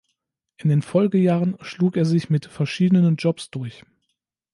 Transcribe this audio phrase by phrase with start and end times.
[0.57, 3.85] In den Folgejahren schlug er sich mit verschiedenen Jobs durch.